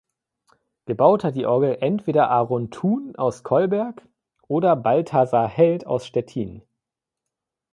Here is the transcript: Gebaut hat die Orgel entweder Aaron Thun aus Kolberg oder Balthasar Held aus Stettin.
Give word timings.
Gebaut 0.87 1.23
hat 1.23 1.35
die 1.35 1.45
Orgel 1.45 1.77
entweder 1.79 2.31
Aaron 2.31 2.71
Thun 2.71 3.15
aus 3.17 3.43
Kolberg 3.43 4.01
oder 4.47 4.75
Balthasar 4.75 5.47
Held 5.47 5.85
aus 5.85 6.07
Stettin. 6.07 6.63